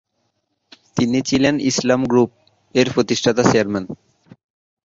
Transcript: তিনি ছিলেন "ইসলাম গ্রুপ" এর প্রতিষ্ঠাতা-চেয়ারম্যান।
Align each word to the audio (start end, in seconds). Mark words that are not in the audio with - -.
তিনি 0.97 1.19
ছিলেন 1.21 1.55
"ইসলাম 1.69 2.01
গ্রুপ" 2.05 2.29
এর 2.75 2.87
প্রতিষ্ঠাতা-চেয়ারম্যান। 2.95 3.85